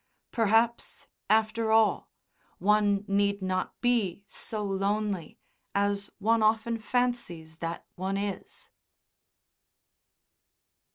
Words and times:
Perhaps, 0.31 1.07
after 1.29 1.71
all, 1.71 2.09
one 2.57 3.05
need 3.07 3.43
not 3.43 3.79
be 3.81 4.23
so 4.25 4.63
lonely 4.63 5.37
as 5.75 6.09
one 6.17 6.41
often 6.41 6.79
fancies 6.79 7.57
that 7.59 7.85
one 7.93 8.17
is. 8.17 8.71